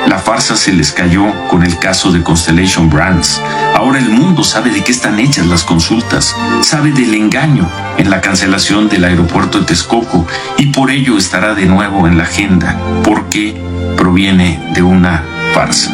[0.08, 3.42] la farsa se les cayó con el caso de Constellation Brands.
[3.76, 8.22] Ahora el mundo sabe de qué están hechas las consultas, sabe del engaño en la
[8.22, 10.26] cancelación del aeropuerto de Texcoco
[10.58, 13.62] y por ello estará de nuevo en la agenda, porque
[13.98, 15.24] proviene de una
[15.54, 15.92] farsa.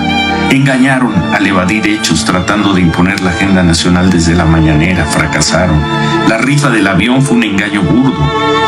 [0.51, 5.81] Engañaron al evadir hechos tratando de imponer la agenda nacional desde la mañanera, fracasaron.
[6.29, 8.15] La rifa del avión fue un engaño burdo.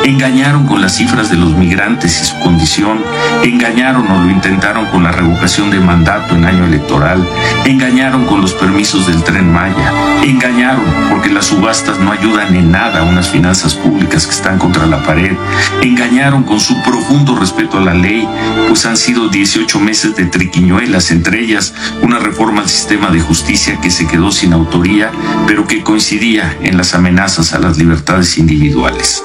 [0.04, 3.00] Engañaron con las cifras de los migrantes y su condición.
[3.44, 7.28] Engañaron o lo intentaron con la revocación de mandato en año electoral.
[7.66, 9.92] Engañaron con los permisos del tren Maya.
[10.24, 14.86] Engañaron porque las subastas no ayudan en nada a unas finanzas públicas que están contra
[14.86, 15.36] la pared.
[15.82, 18.28] Engañaron con su profundo respeto a la ley,
[18.68, 23.80] pues han sido 18 meses de triquiñuelas, entre ellas una reforma al sistema de justicia
[23.82, 25.12] que se quedó sin autoría,
[25.48, 29.24] pero que coincidía en las amenazas a las libertades individuales.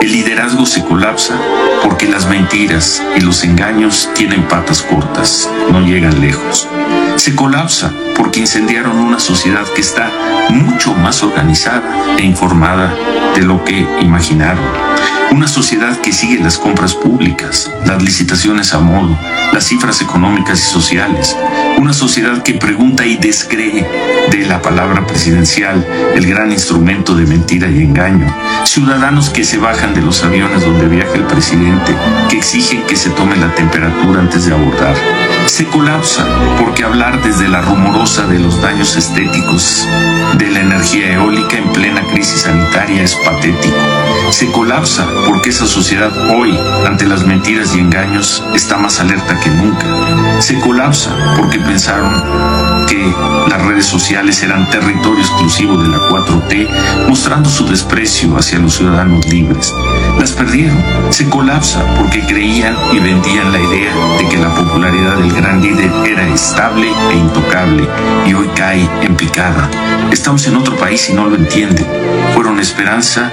[0.00, 1.34] El liderazgo se colapsa
[1.82, 6.68] porque las mentiras y los engaños tienen patas cortas, no llegan lejos.
[7.16, 10.10] Se colapsa porque incendiaron una sociedad que está
[10.50, 11.82] mucho más organizada
[12.18, 12.94] e informada
[13.34, 14.64] de lo que imaginaron.
[15.32, 19.18] Una sociedad que sigue las compras públicas, las licitaciones a modo,
[19.52, 21.36] las cifras económicas y sociales.
[21.76, 23.86] Una sociedad que pregunta y descree
[24.30, 28.26] de la palabra presidencial, el gran instrumento de mentira y engaño.
[28.64, 31.94] Ciudadanos que se bajan de los aviones donde viaja el presidente,
[32.28, 34.96] que exigen que se tome la temperatura antes de abordar.
[35.46, 36.26] Se colapsa
[36.58, 39.86] porque hablar desde la rumorosa de los daños estéticos
[40.38, 43.76] de la energía eólica en plena crisis sanitaria es patético.
[44.30, 49.50] Se colapsa porque esa sociedad hoy, ante las mentiras y engaños, está más alerta que
[49.50, 49.86] nunca.
[50.40, 53.12] Se colapsa porque pensaron que
[53.48, 59.26] las redes sociales eran territorio exclusivo de la 4T, mostrando su desprecio hacia los ciudadanos
[59.26, 59.74] libres.
[60.18, 60.82] Las perdieron.
[61.10, 65.90] Se colapsa porque creían y vendían la idea de que la popularidad del gran líder
[66.06, 67.88] era estable e intocable
[68.26, 69.68] y hoy cae en picada.
[70.10, 71.86] Estamos en otro país y no lo entienden.
[72.34, 73.30] Fueron esperanza,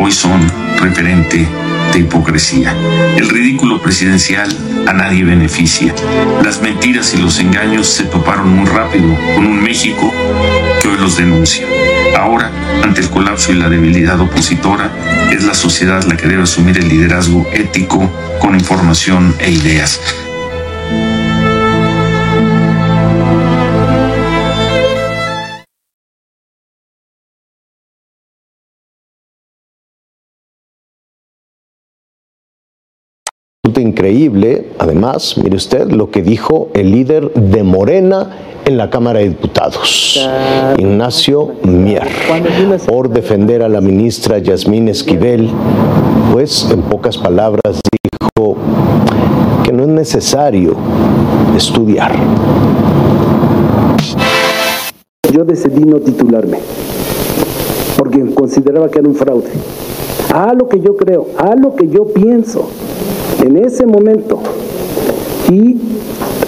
[0.00, 0.40] hoy son
[0.80, 1.48] referente
[1.92, 2.74] de hipocresía.
[3.16, 4.48] El ridículo presidencial
[4.86, 5.94] a nadie beneficia.
[6.42, 10.12] Las mentiras y los engaños se toparon muy rápido con un México
[10.80, 11.66] que hoy los denuncia.
[12.18, 12.50] Ahora,
[12.82, 14.90] ante el colapso y la debilidad opositora,
[15.32, 18.10] es la sociedad la que debe asumir el liderazgo ético
[18.40, 20.00] con información e ideas.
[34.04, 38.36] Increíble, además, mire usted lo que dijo el líder de Morena
[38.66, 40.20] en la Cámara de Diputados,
[40.76, 42.06] Ignacio Mier,
[42.86, 45.48] por defender a la ministra Yasmín Esquivel,
[46.34, 48.56] pues en pocas palabras dijo
[49.62, 50.76] que no es necesario
[51.56, 52.12] estudiar.
[55.32, 56.58] Yo decidí no titularme,
[57.96, 59.48] porque consideraba que era un fraude.
[60.34, 62.68] A lo que yo creo, a lo que yo pienso
[63.44, 64.40] en ese momento.
[65.52, 65.76] Y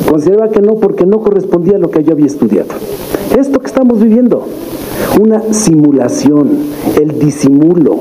[0.09, 2.71] consideraba que no porque no correspondía a lo que yo había estudiado.
[3.39, 4.47] Esto que estamos viviendo,
[5.21, 6.49] una simulación,
[6.99, 7.99] el disimulo,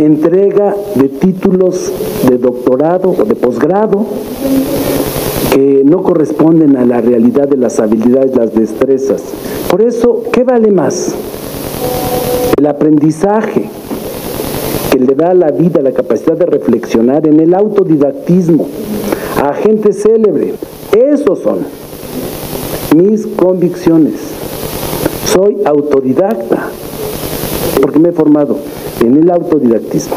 [0.00, 1.92] entrega de títulos
[2.28, 4.04] de doctorado o de posgrado
[5.52, 9.22] que no corresponden a la realidad de las habilidades, las destrezas.
[9.70, 11.14] Por eso, ¿qué vale más?
[12.58, 13.69] El aprendizaje
[14.90, 18.66] que le da a la vida la capacidad de reflexionar en el autodidactismo
[19.42, 20.54] a gente célebre.
[20.92, 21.58] Esos son
[22.94, 24.14] mis convicciones.
[25.26, 26.68] Soy autodidacta
[27.80, 28.58] porque me he formado
[29.00, 30.16] en el autodidactismo.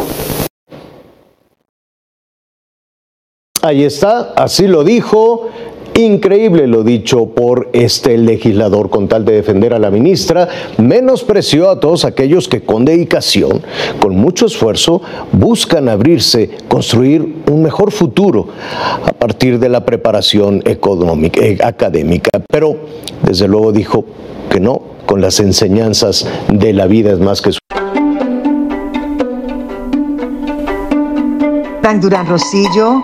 [3.62, 5.48] Ahí está, así lo dijo.
[5.96, 11.80] Increíble lo dicho por este legislador con tal de defender a la ministra, menospreció a
[11.80, 13.62] todos aquellos que con dedicación,
[14.00, 18.48] con mucho esfuerzo, buscan abrirse, construir un mejor futuro
[19.06, 22.32] a partir de la preparación económica, eh, académica.
[22.50, 22.76] Pero
[23.22, 24.04] desde luego dijo
[24.50, 27.60] que no, con las enseñanzas de la vida es más que su
[32.02, 33.04] Durán Rosillo